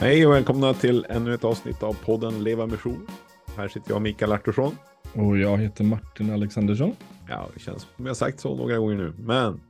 [0.00, 3.06] Hej och välkomna till ännu ett avsnitt av podden Leva Mission.
[3.56, 4.76] Här sitter jag Mikael Artursson.
[5.14, 6.96] Och jag heter Martin Alexandersson.
[7.28, 9.60] Ja, det känns som jag sagt så några gånger nu, men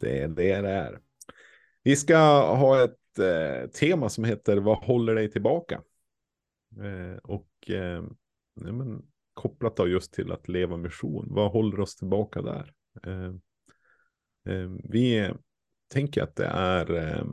[0.00, 0.98] det är det det är.
[1.82, 2.16] Vi ska
[2.56, 5.80] ha ett eh, tema som heter Vad håller dig tillbaka?
[6.76, 8.04] Eh, och eh,
[8.54, 9.02] ja, men,
[9.34, 11.26] kopplat då just till att leva mission.
[11.30, 12.72] Vad håller oss tillbaka där?
[13.06, 13.34] Eh,
[14.54, 15.30] eh, vi
[15.92, 17.24] tänker att det är eh,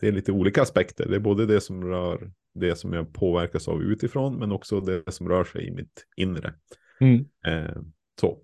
[0.00, 1.08] det är lite olika aspekter.
[1.08, 5.12] Det är både det som rör det som jag påverkas av utifrån, men också det
[5.12, 6.54] som rör sig i mitt inre.
[7.00, 7.24] Mm.
[7.46, 7.82] Eh,
[8.20, 8.42] så.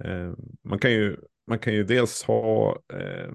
[0.00, 0.32] Eh,
[0.64, 3.32] man, kan ju, man kan ju dels ha eh,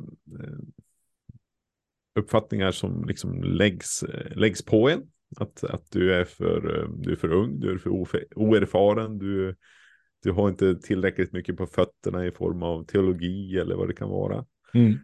[2.19, 5.01] uppfattningar som liksom läggs, läggs på en.
[5.37, 7.89] Att, att du, är för, du är för ung, du är för
[8.35, 9.55] oerfaren, du,
[10.23, 14.09] du har inte tillräckligt mycket på fötterna i form av teologi eller vad det kan
[14.09, 14.45] vara.
[14.73, 14.97] Mm.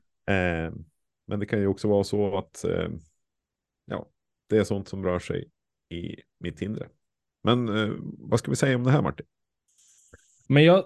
[1.31, 2.89] Men det kan ju också vara så att eh,
[3.85, 4.09] ja,
[4.49, 5.49] det är sånt som rör sig
[5.89, 6.88] i mitt inre.
[7.43, 9.25] Men eh, vad ska vi säga om det här Martin?
[10.47, 10.85] Men jag,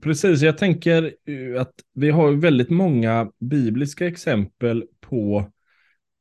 [0.00, 1.16] precis, jag tänker
[1.58, 5.52] att vi har väldigt många bibliska exempel på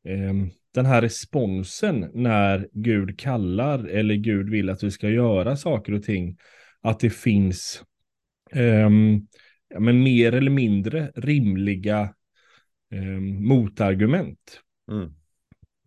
[0.03, 0.33] eh,
[0.73, 6.03] den här responsen när Gud kallar eller Gud vill att vi ska göra saker och
[6.03, 6.37] ting.
[6.81, 7.83] Att det finns
[8.51, 8.89] eh,
[9.79, 12.13] men mer eller mindre rimliga
[12.91, 14.61] eh, motargument.
[14.91, 15.13] Mm.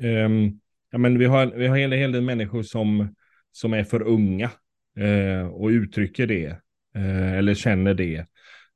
[0.03, 0.53] Eh,
[0.91, 3.15] ja, men vi har, vi har en hel del människor som,
[3.53, 4.51] som är för unga
[4.97, 6.47] eh, och uttrycker det
[6.95, 8.27] eh, eller känner det.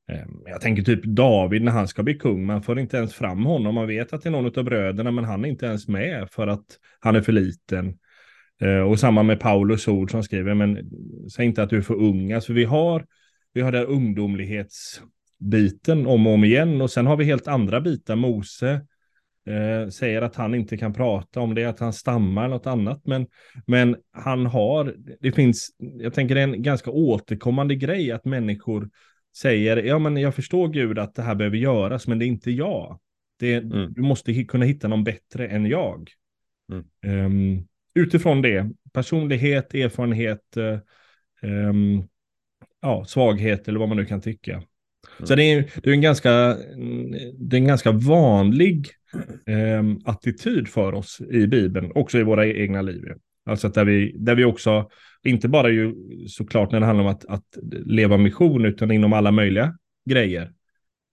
[0.09, 3.45] Ehm, jag tänker typ David när han ska bli kung, man får inte ens fram
[3.45, 3.75] honom.
[3.75, 6.47] Man vet att det är någon av bröderna, men han är inte ens med för
[6.47, 6.65] att
[7.01, 7.99] han är för liten.
[8.61, 10.91] Eh, och samma med Paulus ord som skriver, men
[11.33, 12.33] säg inte att du är för ung.
[12.33, 13.07] Alltså vi har,
[13.53, 15.03] vi har där ungdomlighets
[15.39, 16.81] biten om och om igen.
[16.81, 18.17] Och sen har vi helt andra bitar.
[18.17, 18.81] Mose
[19.47, 23.07] eh, säger att han inte kan prata om det, att han stammar något annat.
[23.07, 23.27] Men,
[23.67, 28.91] men han har, det finns, jag tänker det är en ganska återkommande grej att människor
[29.37, 32.51] säger, ja men jag förstår Gud att det här behöver göras, men det är inte
[32.51, 33.01] jag.
[33.39, 33.93] Det, mm.
[33.93, 36.11] Du måste kunna hitta någon bättre än jag.
[36.73, 37.27] Mm.
[37.27, 40.57] Um, utifrån det, personlighet, erfarenhet,
[41.43, 42.09] um,
[42.81, 44.63] ja, svaghet eller vad man nu kan tycka.
[45.19, 45.27] Mm.
[45.27, 46.31] Så det är, det är, en ganska,
[47.39, 48.89] det är en ganska vanlig
[49.47, 53.05] eh, attityd för oss i Bibeln, också i våra egna liv.
[53.47, 54.89] Alltså att där vi, där vi också,
[55.23, 55.95] inte bara ju
[56.29, 59.79] såklart när det handlar om att, att leva mission, utan inom alla möjliga
[60.11, 60.53] grejer.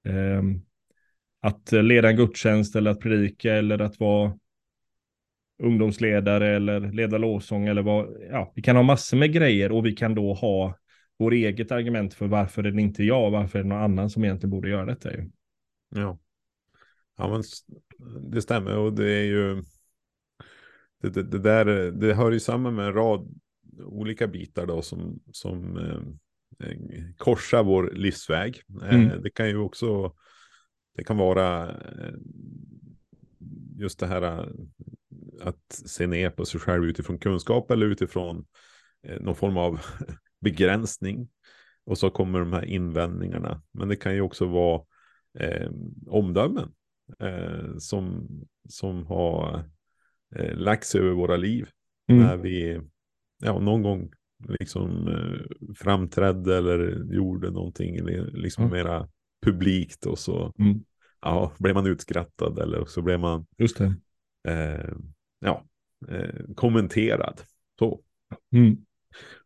[0.08, 0.44] Eh,
[1.42, 4.34] att leda en gudstjänst eller att predika eller att vara
[5.64, 9.92] ungdomsledare eller leda lovsång eller vad, ja, vi kan ha massor med grejer och vi
[9.92, 10.76] kan då ha
[11.22, 14.24] vår eget argument för varför är det inte jag, varför är det någon annan som
[14.24, 15.14] egentligen borde göra detta.
[15.14, 15.30] Ju.
[15.90, 16.20] Ja.
[17.18, 17.44] ja, men
[18.32, 19.64] det stämmer och det är ju
[21.02, 23.34] det, det, det, där, det hör ju samman med en rad
[23.84, 26.00] olika bitar då som, som eh,
[27.18, 28.62] korsar vår livsväg.
[28.84, 29.22] Eh, mm.
[29.22, 30.14] det kan ju också,
[30.98, 32.14] det kan vara eh,
[33.78, 34.48] just det här eh,
[35.42, 38.46] att se ner på sig själv utifrån kunskap eller utifrån
[39.04, 39.80] eh, någon form av
[40.42, 41.30] begränsning.
[41.84, 43.62] Och så kommer de här invändningarna.
[43.72, 44.82] Men det kan ju också vara
[45.40, 45.72] eh,
[46.08, 46.72] omdömen
[47.20, 48.28] eh, som,
[48.70, 49.64] som har
[50.36, 51.70] eh, lagts över våra liv.
[52.12, 52.24] Mm.
[52.24, 52.82] När vi
[53.42, 54.12] ja, någon gång
[54.60, 58.78] liksom eh, framträdde eller gjorde någonting liksom mm.
[58.78, 59.10] mera
[59.46, 60.84] publikt och så mm.
[61.22, 63.96] ja, blev man utskrattad eller så blev man Just det.
[64.48, 64.94] Eh,
[65.40, 65.66] ja,
[66.08, 67.42] eh, kommenterad.
[67.80, 68.02] Så.
[68.52, 68.86] Mm.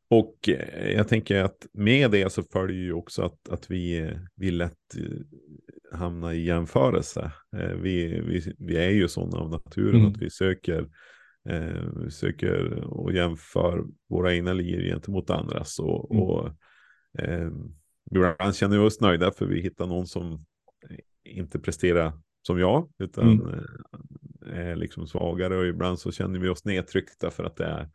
[0.08, 4.52] Och eh, jag tänker att med det så följer ju också att, att vi, vi
[4.52, 7.32] lätt eh, hamnar i jämförelse.
[7.58, 10.12] Eh, vi, vi, vi är ju sådana av naturen mm.
[10.12, 10.90] att vi söker,
[12.04, 15.80] vi söker och jämför våra egna liv gentemot andras.
[15.80, 16.24] Och, mm.
[16.24, 16.50] och
[17.20, 17.52] eh,
[18.12, 20.46] ibland känner vi oss nöjda för vi hittar någon som
[21.24, 23.66] inte presterar som jag, utan mm.
[24.46, 27.90] är liksom svagare och ibland så känner vi oss nedtryckta för att det är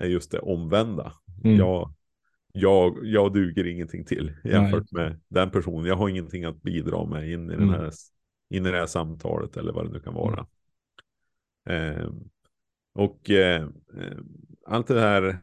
[0.00, 1.12] är just det omvända.
[1.44, 1.56] Mm.
[1.56, 1.94] Jag,
[2.52, 5.04] jag, jag duger ingenting till jämfört Nej.
[5.04, 5.86] med den personen.
[5.86, 7.58] Jag har ingenting att bidra med in i, mm.
[7.58, 7.92] den här,
[8.50, 10.46] in i det här samtalet eller vad det nu kan vara.
[11.68, 12.12] Eh,
[12.94, 13.68] och eh,
[14.66, 15.42] allt det här,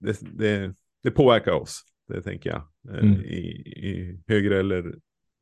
[0.00, 3.20] det, det, det, påverkar oss, det tänker jag, eh, mm.
[3.20, 3.40] i,
[3.86, 4.94] i, högre eller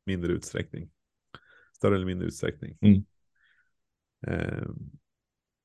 [0.05, 0.89] mindre utsträckning.
[1.75, 2.77] Större eller mindre utsträckning.
[2.81, 3.05] Mm.
[4.27, 4.69] Eh,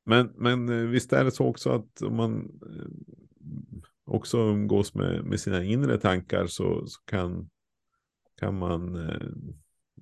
[0.05, 2.87] men, men eh, visst är det så också att om man eh,
[4.06, 7.50] också umgås med, med sina inre tankar så, så kan,
[8.41, 9.29] kan man eh,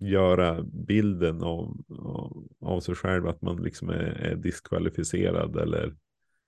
[0.01, 5.97] göra bilden av, av, av sig själv att man liksom är, är diskvalificerad eller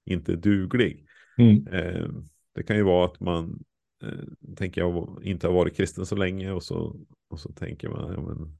[0.05, 1.07] inte duglig.
[1.39, 1.67] Mm.
[1.67, 2.09] Eh,
[2.55, 3.65] det kan ju vara att man
[4.03, 6.97] eh, tänker jag inte har varit kristen så länge och så,
[7.31, 8.59] och så tänker man, ja, men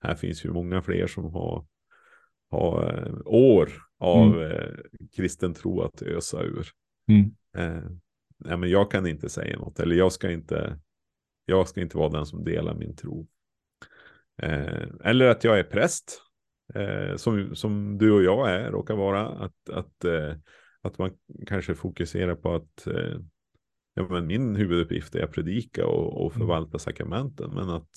[0.00, 1.66] här finns ju många fler som har,
[2.50, 4.50] har eh, år av Mm.
[4.50, 4.74] eh,
[5.16, 6.68] kristen tro att ösa ur.
[7.12, 7.30] Mm.
[7.56, 7.90] Eh,
[8.38, 10.78] nej, men jag kan inte säga något, eller jag ska inte,
[11.46, 13.28] jag ska inte vara den som delar min tro.
[14.42, 16.22] Eh, eller att jag är präst,
[16.74, 19.28] eh, som, som du och jag är, råkar vara.
[19.28, 20.34] Att, att, eh,
[20.80, 21.10] att man
[21.46, 23.18] kanske fokuserar på att eh,
[23.94, 26.40] ja, men min huvuduppgift är att predika och, och Mm.
[26.46, 27.50] förvalta sakramenten.
[27.54, 27.90] Men att,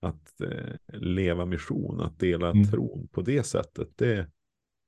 [0.00, 2.64] att eh, leva mission, att dela Mm.
[2.64, 4.30] tron på det sättet, det,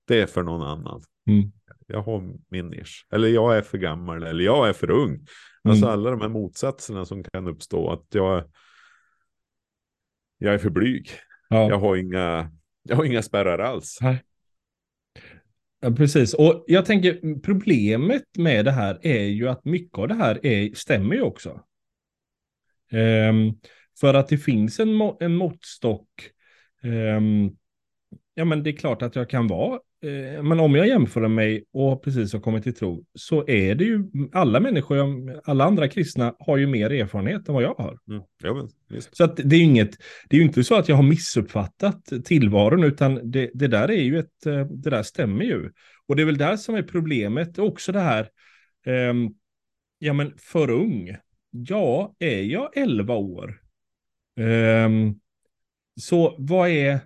[0.04, 1.02] det är för någon annan.
[1.28, 1.52] Mm.
[1.86, 3.06] Jag har min nisch.
[3.12, 5.26] Eller jag är för gammal, eller jag är för ung.
[5.64, 5.92] Alltså Mm.
[5.92, 7.90] alla de här motsatserna som kan uppstå.
[7.90, 8.44] Att jag,
[10.38, 11.10] jag är för blyg.
[11.48, 11.68] Ja.
[11.68, 12.50] Jag har inga,
[12.82, 13.98] jag har inga spärrar alls.
[14.00, 14.22] Nej.
[15.80, 16.34] Ja, precis.
[16.34, 20.74] Och jag tänker problemet med det här är ju att mycket av det här är,
[20.74, 21.60] stämmer ju också.
[22.90, 23.52] Ehm,
[24.00, 24.88] för att det finns en,
[25.20, 26.08] en måttstock.
[26.82, 27.50] ehm,
[28.34, 29.80] ja, men det är klart att jag kan vara.
[30.02, 33.84] Eh, men om jag jämför mig och precis har kommit till tro så är det
[33.84, 34.96] ju alla människor,
[35.44, 37.98] alla andra kristna har ju mer erfarenhet än vad jag har.
[38.08, 38.22] Mm.
[38.42, 38.68] Ja.
[39.12, 39.90] Så att det är ju inget,
[40.28, 44.02] det är ju inte så att jag har missuppfattat tillvaron, utan det, det där är
[44.02, 45.70] ju ett, eh, det där stämmer ju.
[46.06, 48.28] Och det är väl där som är problemet, också det här,
[48.86, 49.28] ehm,
[49.98, 51.16] ja men för ung.
[51.50, 53.60] Ja, är jag 11 år?
[54.36, 55.14] Ehm,
[56.00, 57.00] så vad är,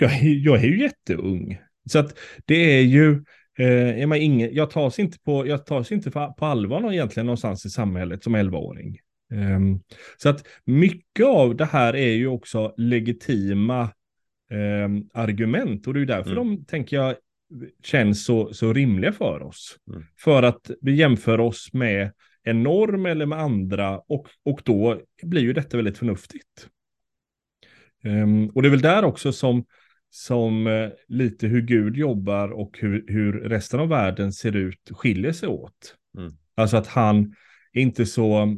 [0.00, 1.58] jag, är- jag är ju jätteung.
[1.90, 3.24] Så att det är ju,
[3.58, 7.66] eh, jag, ingen, jag tas inte på, jag tas inte på, på allvar egentligen någonstans
[7.66, 8.98] i samhället som 11-åring.
[9.32, 9.80] Ehm,
[10.16, 13.90] så att mycket av det här är ju också legitima
[14.50, 16.56] ehm, argument och det är ju därför Mm.
[16.56, 17.14] de, tänker jag,
[17.82, 19.76] känns så, så rimliga för oss.
[19.90, 20.02] Mm.
[20.18, 22.12] För att vi jämför oss med
[22.42, 26.68] en norm eller med andra och, och då blir ju detta väldigt förnuftigt.
[28.04, 29.64] Ehm, och det är väl där också som,
[30.10, 35.32] som eh, lite hur Gud jobbar och hur, hur resten av världen ser ut skiljer
[35.32, 35.96] sig åt.
[36.18, 36.32] Mm.
[36.54, 37.34] Alltså att han
[37.72, 38.56] är inte så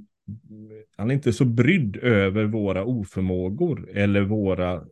[0.97, 4.83] han är inte så brydd över våra oförmågor eller våra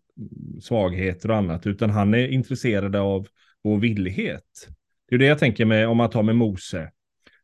[0.61, 3.26] svagheter och annat, utan han är intresserad av
[3.62, 4.69] vår villighet.
[5.08, 6.91] Det är det jag tänker med, om man tar med Mose.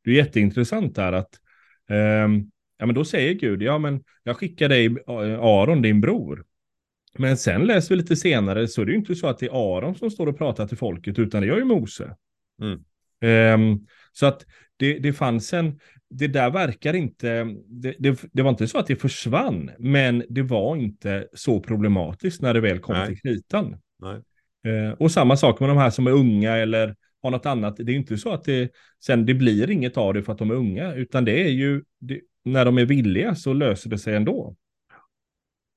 [0.04, 1.30] Det är jätteintressant där att,
[1.88, 6.44] ehm, ja men då säger Gud, ja men jag skickar dig eh, Aron, din bror.
[7.18, 9.76] Men sen läser vi lite senare så är det ju inte så att det är
[9.76, 12.16] Aron som står och pratar till folket, utan det gör ju Mose.
[12.62, 12.84] Mm.
[13.20, 14.46] Ehm, så att
[14.76, 15.78] det, det fanns en,
[16.10, 20.42] det där verkar inte, det, det, det var inte så att det försvann, men det
[20.42, 23.06] var inte så problematiskt när det väl kom Nej.
[23.06, 23.76] till kritan.
[24.66, 27.76] Eh, och samma sak med de här som är unga eller har något annat.
[27.76, 28.70] Det är inte så att det
[29.04, 31.82] sen det blir inget av det för att de är unga, utan det är ju
[32.00, 34.56] det, när de är villiga så löser det sig ändå.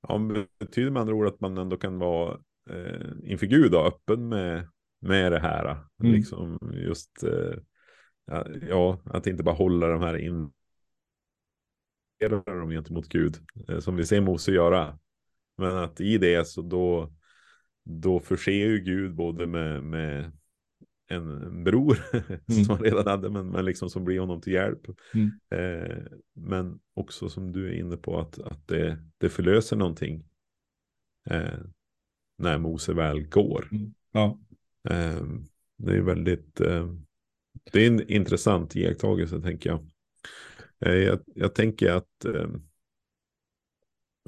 [0.08, 0.20] Ja,
[0.58, 4.68] betyder med andra ord att man ändå kan vara eh, inför Gud då, öppen med,
[5.00, 5.76] med det här.
[6.02, 6.12] Mm.
[6.12, 7.58] Liksom just, eh,
[8.26, 10.52] ja, ja, att inte bara hålla de här in
[12.28, 13.36] dem gentemot Gud,
[13.68, 14.98] eh, som vi ser Mose göra.
[15.56, 17.12] Men att i det så då,
[17.84, 20.32] då förser ju Gud både med, med
[21.10, 21.98] en, bror
[22.48, 22.64] Mm.
[22.64, 24.80] som han redan hade, men, men liksom som blir honom till hjälp.
[25.14, 25.30] Mm.
[25.50, 26.02] Eh,
[26.34, 30.24] men också som du är inne på att, att det, det förlöser någonting
[31.30, 31.58] eh,
[32.38, 33.68] när Mose väl går.
[34.12, 34.38] Ja,
[34.88, 35.24] Eh,
[35.76, 36.94] det är väldigt, eh,
[37.72, 39.90] det är en intressant iakttagelse tänker jag.
[40.80, 42.48] Eh, jag, jag tänker att eh,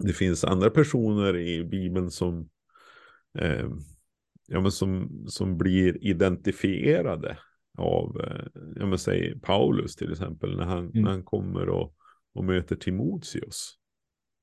[0.02, 2.48] det finns andra personer i Bibeln som,
[3.38, 3.70] eh,
[4.49, 7.38] ja, men som, som blir identifierade
[7.78, 11.02] av, eh, ja, men säg Paulus till exempel, när han, Mm.
[11.04, 11.94] när han kommer och,
[12.34, 13.78] och möter Timoteus.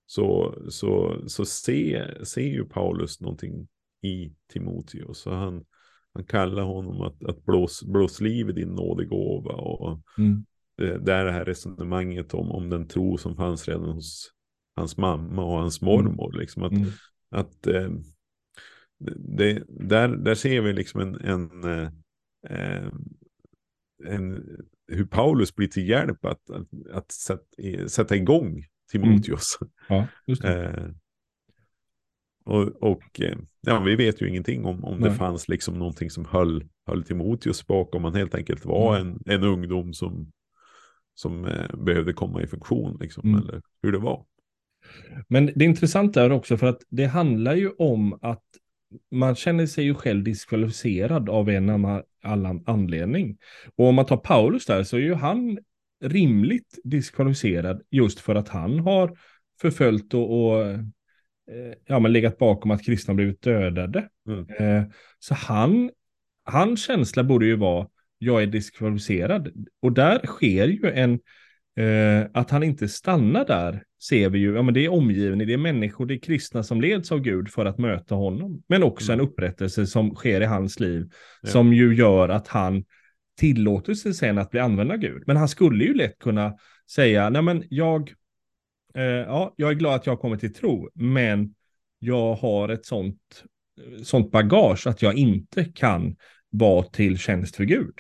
[0.06, 3.68] Så, så, så ser, ser ju Paulus någonting
[4.02, 5.18] i Timoteus.
[5.18, 5.66] Så han,
[6.14, 9.54] han kallar honom att, att blås, blås liv i din nådegåva.
[9.54, 10.46] Och mm.
[10.78, 14.32] det, det är det här resonemanget om, om den tro som fanns redan hos
[14.76, 16.40] hans mamma och hans mormor.
[16.40, 16.90] Liksom att, Mm.
[17.30, 17.90] att eh,
[19.16, 21.64] det, där, där ser vi liksom en, en,
[22.50, 22.88] eh,
[24.06, 24.46] en
[24.88, 29.58] hur Paulus blir till hjälp att, att, att sätta, sätta igång Timoteus.
[29.90, 30.66] ja just det.
[30.66, 30.90] Eh,
[32.46, 36.26] och och eh, ja, vi vet ju ingenting om, om det fanns liksom någonting som
[36.26, 38.04] höll, höll Timoteus bakom.
[38.04, 39.08] Han helt enkelt var Mm.
[39.26, 40.32] en, en ungdom som,
[41.14, 42.98] som eh, behövde komma i funktion.
[43.02, 43.42] Liksom, Mm.
[43.42, 44.26] Eller hur det var.
[45.28, 48.44] Men det intressanta är också för att det handlar ju om att
[49.12, 51.70] man känner sig ju själv diskvalificerad av en
[52.24, 53.38] annan anledning.
[53.76, 55.60] Och om man tar Paulus där så är ju han
[56.04, 59.18] rimligt diskvalificerad just för att han har
[59.62, 60.80] förföljt och, och eh,
[61.86, 64.10] ja, men legat bakom att kristna blivit dödade.
[64.28, 64.48] Mm.
[64.60, 64.84] Eh,
[65.20, 65.92] så han,
[66.44, 69.68] hans känsla borde ju vara, jag är diskvalificerad.
[69.82, 71.20] Och där sker ju en,
[71.86, 75.54] eh, att han inte stannar där, ser vi ju, ja men det är omgivning, det
[75.54, 78.64] är människor, det är kristna som leds av Gud för att möta honom.
[78.68, 79.20] Men också mm.
[79.20, 81.50] en upprättelse som sker i hans liv, ja.
[81.50, 82.84] som ju gör att han
[83.38, 85.24] tillåter sig sen att bli använd av Gud.
[85.28, 86.54] Men han skulle ju lätt kunna
[86.92, 88.14] säga, nej men jag,
[88.96, 91.56] eh, ja, jag är glad att jag har kommit till tro, men
[92.00, 93.44] jag har ett sånt,
[94.04, 96.16] sånt bagage att jag inte kan
[96.50, 98.00] vara till tjänst för Gud.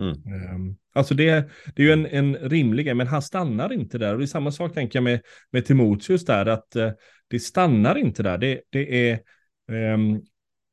[0.00, 0.12] Mm.
[0.54, 4.12] Um, alltså det, det är ju en, en rimlig men han stannar inte där.
[4.12, 5.20] Och det är samma sak tänker jag med,
[5.50, 6.90] med Timoteus där, att uh,
[7.28, 8.38] det stannar inte där.
[8.38, 9.20] Det, det är,
[9.94, 10.22] um,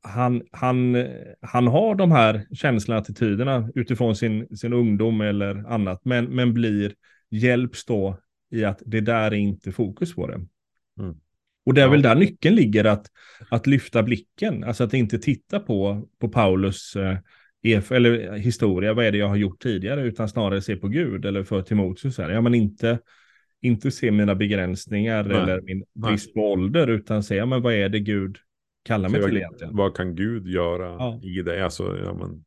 [0.02, 1.06] han, han,
[1.40, 6.94] han har de här känslorna, attityderna utifrån sin, sin ungdom eller annat, men, men blir
[7.30, 8.18] hjälps då
[8.50, 10.34] i att det där är inte fokus på det.
[11.00, 11.16] Mm.
[11.66, 13.06] Och det är väl där nyckeln ligger, att,
[13.50, 17.18] att lyfta blicken, alltså att inte titta på, på Paulus eh,
[17.64, 21.44] eller historia, vad är det jag har gjort tidigare, utan snarare se på Gud eller
[21.44, 22.18] för Timoteus.
[22.18, 22.98] Ja, men inte,
[23.60, 25.36] inte se mina begränsningar Nej.
[25.36, 28.36] eller min brist på ålder, utan se, ja, men vad är det Gud
[28.84, 29.76] kallar mig till egentligen?
[29.76, 31.20] Vad kan Gud göra ja.
[31.22, 31.64] i det?
[31.64, 32.44] Alltså, ja, men,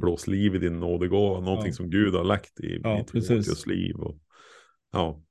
[0.00, 1.74] blås liv i din nådegåva, någonting ja.
[1.74, 3.96] som Gud har lagt i, ja, i Timoteus liv.
[3.96, 4.18] Och,
[4.92, 5.22] ja.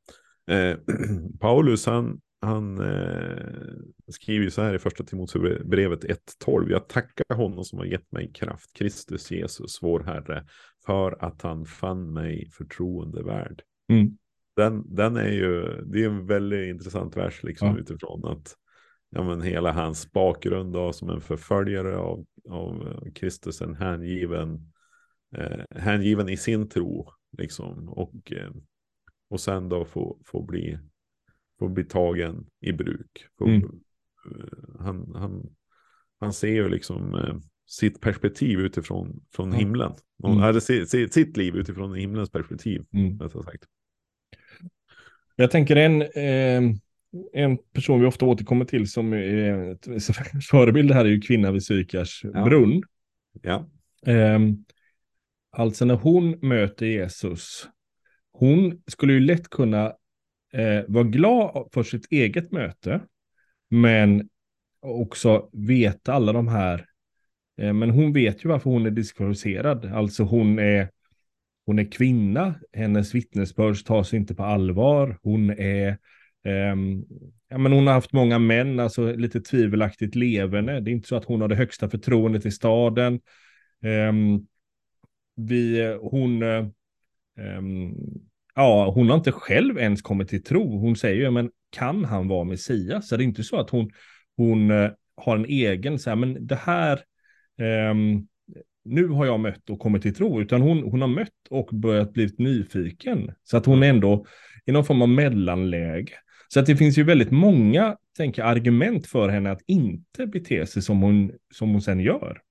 [0.52, 0.78] Eh,
[1.40, 3.74] Paulus, han, han eh,
[4.08, 6.72] skriver så här i första Timoteusbrevet 1.12.
[6.72, 10.46] Jag tackar honom som har gett mig kraft, Kristus Jesus, vår Herre,
[10.86, 13.62] för att han fann mig förtroendevärd.
[13.90, 14.18] Mm.
[14.56, 17.78] Den, den är ju, det är en väldigt intressant vers liksom ja.
[17.78, 18.56] utifrån att
[19.10, 24.72] ja, men hela hans bakgrund då, som en förföljare av, av Kristus, en hängiven,
[25.38, 28.52] eh, hängiven i sin tro, liksom, och, eh,
[29.30, 30.80] och sen då få, få bli
[31.60, 33.28] får bli tagen i bruk.
[33.38, 33.62] Får, mm.
[34.26, 35.50] Eh, han, han,
[36.20, 37.36] han ser ju liksom eh,
[37.68, 39.58] sitt perspektiv utifrån från ja.
[39.58, 39.94] himlen.
[40.24, 40.40] Mm.
[40.40, 42.86] Eller sitt, sitt liv utifrån himlens perspektiv.
[42.94, 43.18] Mm.
[43.18, 43.64] Jag, sagt.
[45.36, 46.78] jag tänker en, eh,
[47.34, 52.22] en person vi ofta återkommer till som är förebild här är ju kvinna vid Sykars
[52.24, 52.46] ja.
[52.46, 52.84] brunn.
[53.42, 53.70] Ja.
[54.06, 54.40] Eh,
[55.52, 57.68] alltså när hon möter Jesus,
[58.32, 59.94] hon skulle ju lätt kunna
[60.56, 63.02] eh, vara glad för sitt eget möte,
[63.70, 64.30] men
[64.82, 66.86] också veta alla de här.
[67.58, 69.86] Eh, men hon vet ju varför hon är diskvalificerad.
[69.86, 70.90] Alltså hon är,
[71.66, 75.20] hon är kvinna, hennes vittnesbörd tas inte på allvar.
[75.22, 75.88] Hon är,
[76.44, 76.76] eh,
[77.50, 80.80] ja men hon har haft många män, alltså lite tvivelaktigt levande.
[80.80, 83.14] Det är inte så att hon har det högsta förtroendet i staden.
[83.84, 84.14] Eh,
[85.36, 86.44] vi, hon,
[87.38, 87.96] Um,
[88.56, 90.80] Ja, hon har inte själv ens kommit till tro.
[90.80, 93.08] Hon säger ju, men kan han vara Messias?
[93.08, 93.92] Så det är inte så att hon,
[94.38, 97.00] hon eh, har en egen, så här, men det här,
[97.92, 98.28] um,
[98.86, 102.14] nu har jag mött och kommit till tro, utan hon, hon har mött och börjat
[102.14, 103.32] bli nyfiken.
[103.44, 104.26] Så att hon är ändå
[104.66, 106.14] i någon form av mellanläge.
[106.48, 110.82] Så att det finns ju väldigt många, tänker argument för henne att inte bete sig
[110.82, 112.42] som hon, som hon sen gör.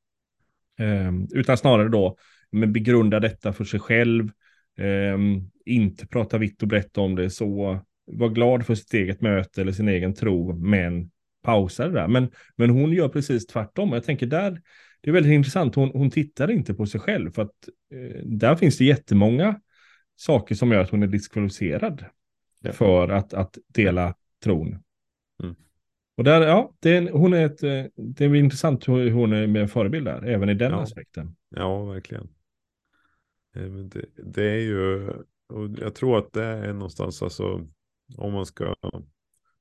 [0.81, 2.17] Um, utan snarare då,
[2.51, 4.31] men begrunda detta för sig själv,
[5.15, 9.61] um, inte prata vitt och brett om det, så var glad för sitt eget möte
[9.61, 11.11] eller sin egen tro, men
[11.43, 12.09] pausa det där.
[12.09, 13.93] Men, men hon gör precis tvärtom.
[13.93, 14.63] Jag tänker där,
[15.01, 18.57] det är väldigt intressant, hon, hon tittar inte på sig själv, för att eh, där
[18.57, 19.61] finns det jättemånga
[20.17, 22.05] saker som gör att hon är diskvalificerad
[22.61, 22.73] ja.
[22.73, 24.79] för att, att dela tron.
[25.43, 25.55] Mm.
[26.17, 29.47] Och där, ja, det är, hon är ett, eh, det är intressant hur hon är
[29.47, 30.81] med förebild där, även i den ja.
[30.81, 31.37] aspekten.
[31.49, 32.29] Ja, verkligen.
[33.57, 35.13] Eh, det, det, är ju,
[35.49, 37.67] och jag tror att det är någonstans, alltså,
[38.17, 38.75] om man ska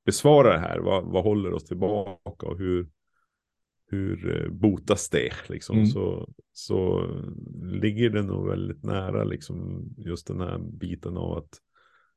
[0.04, 2.88] besvara det här, vad, vad håller oss tillbaka och hur,
[3.90, 5.32] hur eh, botas det?
[5.48, 5.86] Liksom, mm.
[5.86, 7.06] så, så
[7.62, 11.58] ligger det nog väldigt nära liksom, just den här biten av att,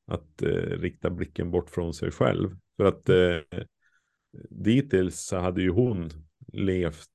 [0.08, 2.58] att eh, rikta blicken bort från sig själv.
[2.78, 3.60] För att eh,
[4.50, 6.10] dittills så hade ju hon
[6.54, 7.10] levt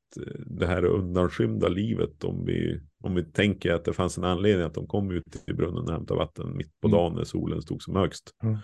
[0.46, 4.74] det här undanskymda livet om vi, om vi tänker att det fanns en anledning att
[4.74, 6.98] de kom ut till brunnen och hämtade vatten mitt på mm.
[6.98, 8.30] dagen när solen stod som högst.
[8.42, 8.56] Mm.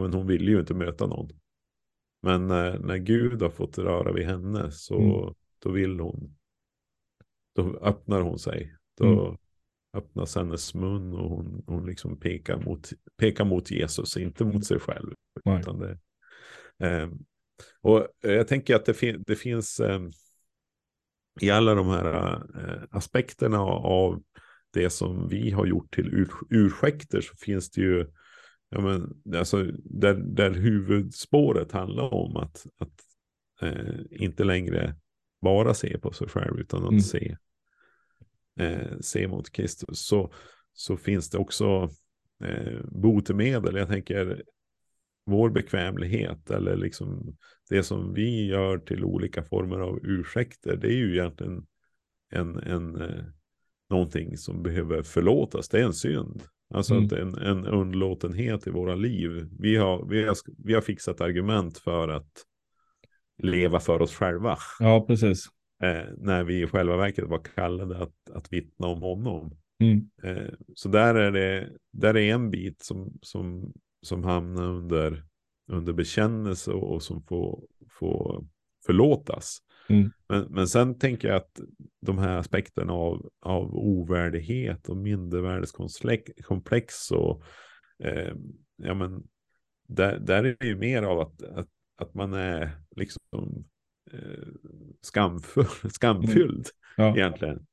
[0.00, 1.28] men hon ville ju inte möta någon.
[2.22, 5.34] Men när, när Gud har fått röra vid henne så mm.
[5.58, 6.36] då vill hon.
[7.54, 8.76] Då öppnar hon sig.
[8.98, 9.36] Då mm.
[9.96, 14.80] öppnas hennes mun och hon, hon liksom pekar mot, pekar mot Jesus, inte mot sig
[14.80, 15.12] själv.
[15.60, 15.98] Utan det,
[16.78, 17.08] Eh,
[17.80, 20.00] och jag tänker att det, fin det finns eh,
[21.40, 24.22] i alla de här eh, aspekterna av
[24.72, 28.06] det som vi har gjort till ur ursäkter så finns det ju,
[28.68, 32.94] ja men, alltså, där, där huvudspåret handlar om att, att
[33.62, 34.96] eh, inte längre
[35.42, 37.00] bara se på sig själv utan att mm.
[37.00, 37.36] se,
[38.60, 40.06] eh, se mot Kristus.
[40.06, 40.32] Så,
[40.72, 41.90] så finns det också
[42.44, 43.76] eh, botemedel.
[43.76, 44.42] Jag tänker
[45.26, 47.36] vår bekvämlighet eller liksom
[47.70, 50.76] det som vi gör till olika former av ursäkter.
[50.76, 51.66] Det är ju egentligen
[52.32, 53.24] en, en, eh,
[53.90, 55.68] någonting som behöver förlåtas.
[55.68, 56.42] Det är en synd.
[56.74, 57.18] Alltså mm.
[57.18, 59.48] en, en underlåtenhet i våra liv.
[59.58, 62.32] Vi har, vi, har, vi har fixat argument för att
[63.38, 64.56] leva för oss själva.
[64.80, 65.46] Ja, precis.
[65.82, 69.56] Eh, när vi i själva verket var kallade att, att vittna om honom.
[69.80, 70.10] Mm.
[70.22, 73.72] Eh, så där är det där är en bit som, som,
[74.06, 75.24] som hamnar under,
[75.68, 78.46] under bekännelse och, och som får, får
[78.86, 79.58] förlåtas.
[79.88, 80.10] Mm.
[80.28, 81.60] Men, men sen tänker jag att
[82.00, 87.42] de här aspekterna av, av ovärdighet och mindervärdeskomplex och
[88.04, 88.34] eh,
[88.76, 89.22] ja men
[89.88, 93.64] där, där är det ju mer av att, att, att man är liksom
[94.12, 94.48] eh,
[95.00, 96.66] skamfull, skamfylld
[96.98, 97.06] mm.
[97.08, 97.16] ja.
[97.16, 97.66] egentligen.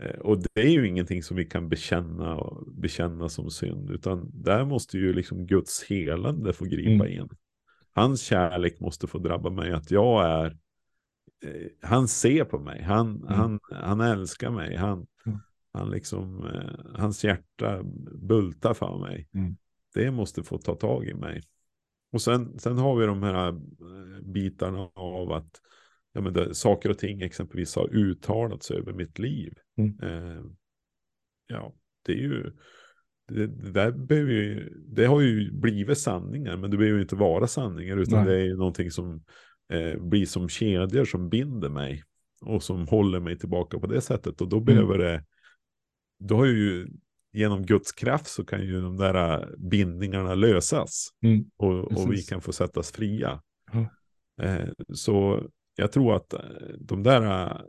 [0.00, 4.64] Eh, och det är ju ingenting som vi kan bekänna, bekänna som synd, utan där
[4.64, 7.20] måste ju liksom Guds helande få gripa mm.
[7.20, 7.28] in.
[7.94, 10.46] Hans kärlek måste få drabba mig, att jag är,
[11.44, 13.28] eh, han ser på mig, han, mm.
[13.28, 15.38] han, han älskar mig, han, mm.
[15.72, 17.82] han liksom, eh, hans hjärta
[18.28, 19.28] bultar för mig.
[19.34, 19.56] Mm.
[19.94, 21.42] Det måste få ta tag i mig.
[22.12, 23.60] Och sen, sen har vi de här
[24.22, 25.60] bitarna av att
[26.12, 29.54] ja, men det, saker och ting exempelvis har uttalats över mitt liv.
[29.78, 29.98] Mm.
[30.02, 30.44] Eh,
[31.46, 31.74] ja,
[32.06, 32.52] det är ju,
[33.28, 37.16] det, det, där behöver ju, det har ju blivit sanningar, men det behöver ju inte
[37.16, 38.34] vara sanningar, utan Nej.
[38.34, 39.24] det är ju någonting som
[39.72, 42.02] eh, blir som kedjor som binder mig
[42.40, 44.40] och som håller mig tillbaka på det sättet.
[44.40, 44.64] Och då mm.
[44.64, 45.24] behöver det,
[46.18, 46.88] då har ju
[47.32, 51.44] genom Guds kraft så kan ju de där bindningarna lösas mm.
[51.56, 53.42] och, och, vi kan få sättas fria.
[53.72, 53.86] Ja.
[54.44, 56.40] Eh, så jag tror att eh,
[56.78, 57.60] de där, eh,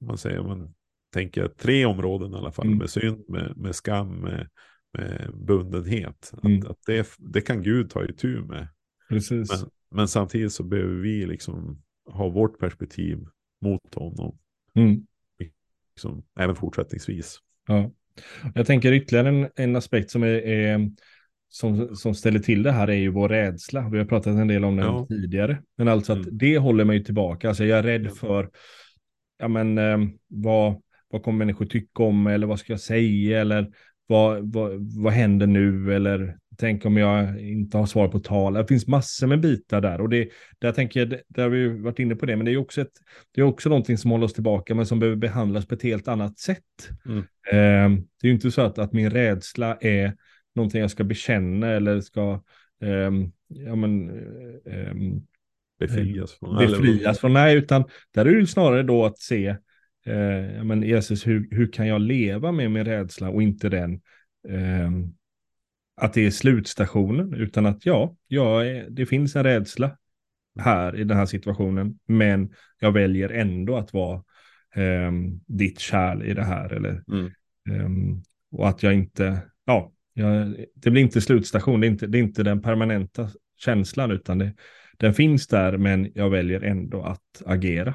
[0.00, 0.74] man säger, man
[1.12, 2.78] tänker tre områden i alla fall, mm.
[2.78, 4.48] med synd, med, med skam, med,
[4.92, 6.32] med bundenhet.
[6.42, 6.58] Mm.
[6.58, 8.68] Att, att det, det kan Gud ta itu med.
[9.08, 9.50] Precis.
[9.50, 13.26] Men, men, samtidigt så behöver vi liksom ha vårt perspektiv
[13.60, 14.38] mot honom.
[14.74, 15.06] Mm.
[15.94, 17.38] Liksom, även fortsättningsvis.
[17.66, 17.90] Ja.
[18.54, 20.90] Jag tänker ytterligare en, en aspekt som är, är
[21.48, 23.88] som, som ställer till det här är ju vår rädsla.
[23.88, 25.06] Vi har pratat en del om den ja.
[25.08, 25.58] tidigare.
[25.76, 26.38] Men alltså att mm.
[26.38, 27.48] det håller mig tillbaka.
[27.48, 28.50] Alltså jag är rädd för,
[29.38, 33.70] ja men eh, vad, vad kommer människor tycka om eller vad ska jag säga eller
[34.06, 38.54] vad, vad, vad händer nu eller tänk om jag inte har svar på tal.
[38.54, 41.98] Det finns massor med bitar där och det, där tänker jag, där har vi varit
[41.98, 42.92] inne på det, men det är också ett,
[43.34, 46.08] det är också någonting som håller oss tillbaka, men som behöver behandlas på ett helt
[46.08, 46.88] annat sätt.
[47.06, 47.18] Mm.
[47.18, 50.14] Eh, det är ju inte så att, att min rädsla är
[50.58, 52.42] någonting jag ska bekänna eller ska
[52.80, 54.10] um, ja, men,
[54.64, 55.26] um,
[55.78, 56.58] befrias från.
[56.58, 59.56] Befrias från, nej, utan där är det snarare då att se,
[60.56, 64.00] ja, men Jesus, hur, hur kan jag leva med min rädsla och inte den,
[64.48, 65.14] um,
[65.96, 69.96] att det är slutstationen, utan att ja, ja det finns en rädsla
[70.58, 74.22] här i den här situationen, men jag väljer ändå att vara
[74.76, 77.30] um, ditt kärl i det här, eller mm.
[77.84, 82.18] um, och att jag inte, ja, jag, det blir inte slutstation, det är inte, det
[82.18, 84.52] är inte den permanenta känslan, utan det,
[84.96, 87.94] den finns där, men jag väljer ändå att agera.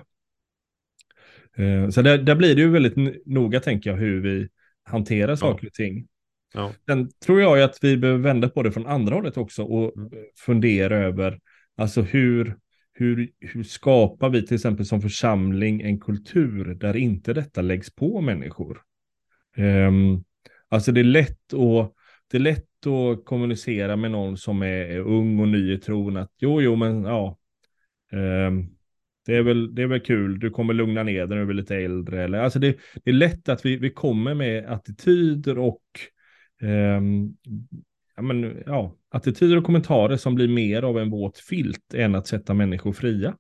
[1.60, 4.50] Uh, så där, där, blir det ju väldigt noga, tänker jag, hur vi
[4.84, 6.08] hanterar saker och ting.
[6.54, 6.74] Ja.
[6.86, 10.10] Sen tror jag att vi behöver vända på det från andra hållet också och mm.
[10.38, 11.40] fundera över,
[11.78, 12.58] alltså hur,
[12.94, 18.22] hur, hur skapar vi till exempel som församling en kultur där inte detta läggs på
[18.22, 18.82] människor?
[19.58, 20.24] Um,
[20.70, 21.94] alltså det är lätt att
[22.34, 26.32] det är lätt att kommunicera med någon som är ung och ny i tron att
[26.38, 27.38] jo, jo, men ja,
[28.12, 28.69] um,
[29.26, 31.56] det är, väl, det är väl kul, du kommer lugna ner dig när du blir
[31.56, 32.24] lite äldre.
[32.24, 35.82] Eller, alltså det, det är lätt att vi, vi kommer med attityder och
[36.62, 37.38] um,
[38.15, 42.28] ja, men, ja, attityder och kommentarer som blir mer av en våt filt än att
[42.28, 43.36] sätta människor fria.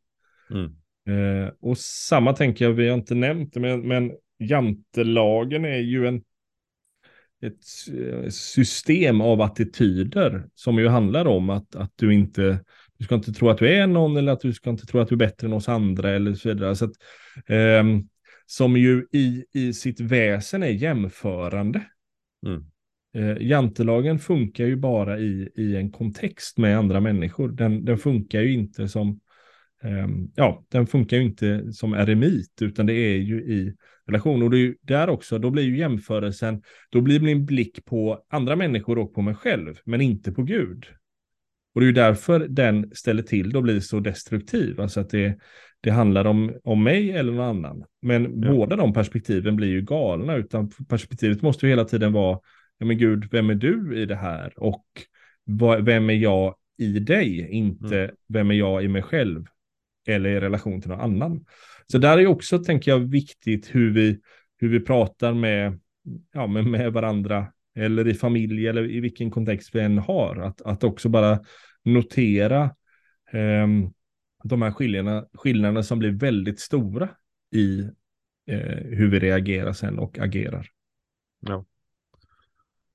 [0.51, 0.75] Mm.
[1.09, 6.07] Uh, och samma tänker jag, vi har inte nämnt det, men, men jantelagen är ju
[6.07, 6.21] en
[7.43, 7.63] ett
[7.99, 12.59] eh, system av attityder som ju handlar om att, att du inte,
[12.97, 15.07] du ska inte tro att du är någon eller att du ska inte tro att
[15.07, 16.75] du är bättre än oss andra eller så vidare.
[16.75, 16.93] Så att,
[17.79, 18.09] um,
[18.45, 21.81] som ju i, i sitt väsen är jämförande.
[22.45, 22.65] Mm.
[23.15, 27.49] eh, jantelagen funkar ju bara i, i en kontext med andra människor.
[27.49, 29.15] Den, den funkar ju inte som eh,
[30.35, 33.75] ja, den funkar ju inte som eremit, utan det är ju i
[34.07, 34.43] relation.
[34.43, 38.23] Och det är ju där också, då blir ju jämförelsen, då blir min blick på
[38.29, 40.85] andra människor och på mig själv, men inte på Gud.
[41.73, 44.81] Och det är ju därför den ställer till och blir så destruktiv.
[44.81, 45.37] Alltså att det,
[45.81, 47.83] det handlar om, om mig eller någon annan.
[48.01, 48.51] Men ja.
[48.51, 52.39] båda de perspektiven blir ju galna, utan perspektivet måste ju hela tiden vara,
[52.77, 54.53] ja men Gud, vem är du i det här?
[54.57, 54.85] Och
[55.43, 57.47] vad, vem är jag i dig?
[57.51, 58.15] Inte mm.
[58.27, 59.45] vem är jag i mig själv?
[60.07, 61.45] Eller i relation till någon annan.
[61.87, 64.19] Så där är också, tänker jag, viktigt hur vi,
[64.57, 65.79] hur vi pratar med,
[66.33, 70.35] ja, med, med varandra eller i familj eller i vilken kontext vi än har.
[70.35, 71.39] Att, att också bara
[71.83, 72.63] notera
[73.31, 73.67] eh,
[74.43, 77.09] de här skillnaderna, skillnaderna som blir väldigt stora
[77.51, 77.79] i
[78.47, 80.67] eh, hur vi reagerar sen och agerar.
[81.39, 81.65] Ja,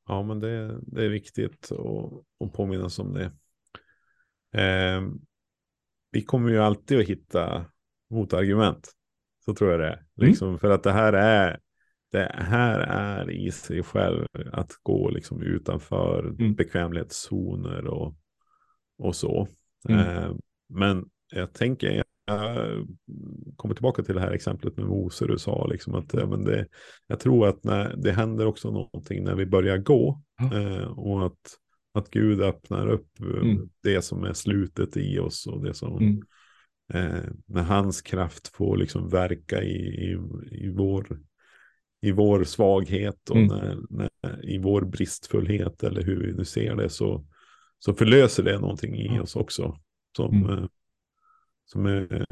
[0.08, 1.72] ja men det, det är viktigt att,
[2.44, 3.32] att påminnas om det.
[4.62, 5.02] Eh,
[6.10, 7.64] vi kommer ju alltid att hitta
[8.10, 8.92] motargument.
[9.44, 9.92] Så tror jag det är.
[9.92, 10.28] Mm.
[10.28, 10.58] Liksom, mm.
[10.58, 11.58] För att det här är
[12.10, 16.54] det här är i sig själv att gå liksom utanför mm.
[16.54, 18.16] bekvämlighetszoner och,
[18.98, 19.48] och så.
[19.88, 20.00] Mm.
[20.00, 20.34] Eh,
[20.68, 22.04] men jag tänker, jag
[23.56, 26.66] kommer tillbaka till det här exemplet med Mose du sa, liksom att ja, men det,
[27.06, 31.58] jag tror att när, det händer också någonting när vi börjar gå eh, och att,
[31.98, 33.68] att Gud öppnar upp eh, mm.
[33.82, 36.22] det som är slutet i oss och det som mm.
[36.92, 40.18] eh, när hans kraft får liksom verka i, i,
[40.50, 41.18] i vår
[42.00, 43.48] i vår svaghet och mm.
[43.48, 47.24] när, när, i vår bristfullhet eller hur vi nu ser det så,
[47.78, 49.78] så förlöser det någonting i oss också.
[50.16, 50.58] Som, mm.
[50.58, 50.68] Eh,
[51.64, 52.26] som är,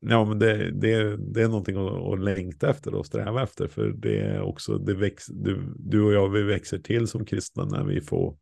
[0.00, 3.68] ja men det, det, det är någonting att, att längta efter och sträva efter.
[3.68, 7.64] För det är också, det väx, du, du och jag, vi växer till som kristna
[7.64, 8.36] när vi får,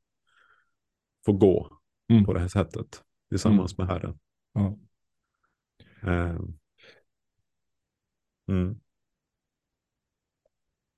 [1.24, 1.78] får gå
[2.10, 2.24] mm.
[2.24, 3.86] på det här sättet tillsammans mm.
[3.86, 4.18] med Herren.
[4.52, 4.78] Ja.
[6.04, 6.40] Uh,
[8.48, 8.76] mm.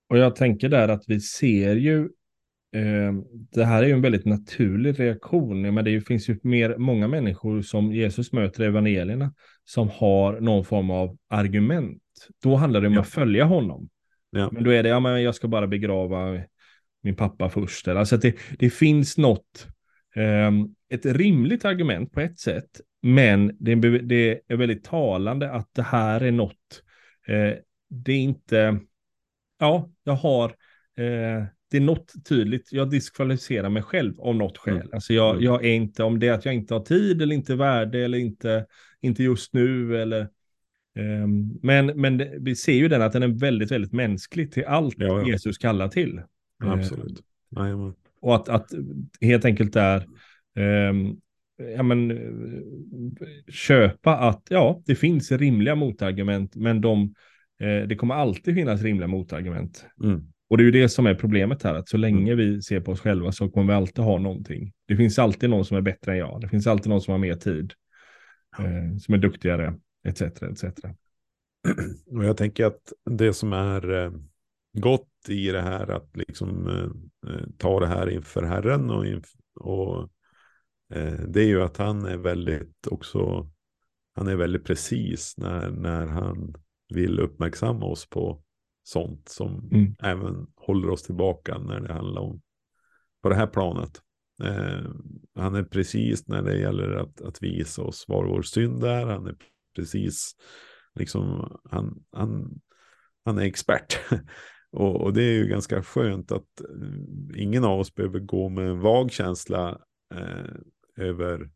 [0.09, 2.01] Och jag tänker där att vi ser ju,
[2.73, 7.09] eh, det här är ju en väldigt naturlig reaktion, men det finns ju mer, många
[7.09, 9.35] människor som Jesus möter i evangelierna
[9.65, 12.03] som har någon form av argument.
[12.43, 13.01] Då handlar det om ja.
[13.01, 13.89] att följa honom.
[14.31, 14.51] Ja.
[14.53, 16.43] Men då är det, ja men jag ska bara begrava
[17.03, 17.89] min pappa först.
[17.89, 19.67] Alltså det, det finns något,
[20.89, 26.33] ett rimligt argument på ett sätt, men det, är väldigt talande att det här är
[26.33, 26.83] något,
[27.27, 27.59] eh,
[27.91, 28.81] det är inte,
[29.59, 30.49] ja, jag har,
[30.97, 34.75] eh, det är något tydligt, jag diskvalificerar mig själv av något skäl.
[34.75, 34.89] Mm.
[34.93, 35.45] Alltså jag, mm.
[35.45, 38.19] jag är inte, om det är att jag inte har tid eller inte värde eller
[38.19, 38.67] inte,
[39.01, 40.21] inte just nu eller
[40.95, 41.27] eh,
[41.63, 44.95] men, men det, vi ser ju den att den är väldigt, väldigt mänsklig till allt
[44.99, 45.27] ja, ja.
[45.27, 46.21] Jesus kallar till.
[46.65, 47.19] Absolut.
[47.19, 47.25] Eh,
[48.25, 48.67] och att, att
[49.21, 49.97] helt enkelt är
[50.57, 50.95] eh,
[51.77, 52.21] ja, men,
[53.49, 57.15] köpa att ja, det finns rimliga motargument, men de
[57.61, 59.87] Eh, det kommer alltid finnas rimliga motargument.
[60.05, 60.23] Mm.
[60.49, 62.37] Och det är ju det som är problemet här, att så länge mm.
[62.37, 64.73] vi ser på oss själva så kommer vi alltid ha någonting.
[64.89, 66.41] Det finns alltid någon som är bättre än jag.
[66.41, 67.73] Det finns alltid någon som har mer tid,
[68.59, 69.75] eh, som är duktigare,
[70.09, 70.23] etc.
[70.23, 70.65] etc.
[72.07, 74.11] Och jag tänker att det som är eh,
[74.75, 79.27] gott i det här, att liksom eh, eh ta det här inför Herren och, inf
[79.61, 80.03] och
[80.95, 83.51] eh, det är ju att han är väldigt också,
[84.15, 86.55] han är väldigt precis när, när han
[86.95, 88.43] vill uppmärksamma oss på
[88.83, 89.95] sånt som mm.
[90.03, 92.41] även håller oss tillbaka när det handlar om
[93.23, 94.01] på det här planet.
[94.43, 94.91] Eh,
[95.35, 99.07] han är precis när det gäller att, att visa oss var vår synd är.
[99.07, 99.37] Han är
[99.77, 100.37] precis,
[100.95, 102.61] liksom, han, han,
[103.25, 103.99] han är expert.
[104.75, 108.69] och, och, det är ju ganska skönt att eh, ingen av oss behöver gå med
[108.69, 109.81] en vag känsla
[110.15, 110.55] eh,
[110.97, 111.51] över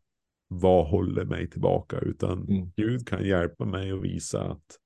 [0.47, 2.71] vad håller mig tillbaka, utan mm.
[2.75, 4.79] Gud kan hjälpa mig att visa att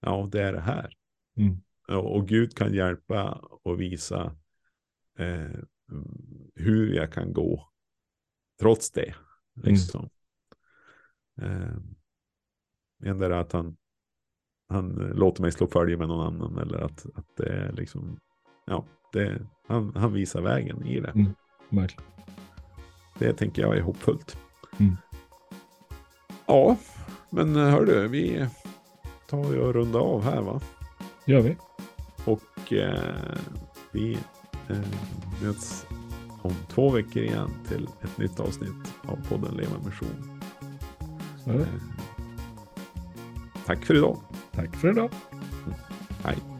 [0.00, 0.94] ja, det är det här.
[1.36, 1.56] Mm.
[1.88, 4.36] Och, och, Gud kan hjälpa och visa
[5.18, 5.60] eh,
[6.54, 7.72] hur jag kan gå
[8.60, 9.14] trots det.
[9.54, 10.08] Liksom.
[11.40, 11.82] Mm.
[13.22, 13.76] Eh, att han,
[14.72, 18.18] han låter mig slå följe med någon annan eller att, att det är liksom,
[18.66, 21.08] ja, det, han, han visar vägen i det.
[21.08, 21.88] Mm.
[23.18, 24.38] Det tänker jag är hoppfullt.
[24.78, 24.96] Mm.
[26.46, 26.76] Ja,
[27.30, 28.48] men hördu, vi
[29.28, 30.60] tar vi och runda av här va?
[31.24, 31.56] gör vi.
[32.24, 33.36] Och eh,
[33.92, 34.18] vi
[34.68, 34.78] eh,
[35.42, 35.86] möts
[36.42, 40.40] om två veckor igen till ett nytt avsnitt av podden Leva Mission.
[41.46, 41.66] Eh,
[43.66, 44.18] tack för idag.
[44.54, 45.10] Tack för idag.
[46.24, 46.51] Hej.